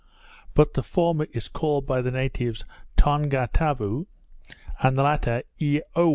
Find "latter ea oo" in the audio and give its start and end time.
5.03-6.07